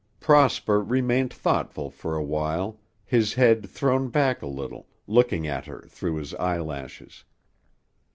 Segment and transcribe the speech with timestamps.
[0.19, 5.83] Prosper remained thoughtful for a while, his head thrown back a little, looking at her
[5.89, 7.23] through his eyelashes.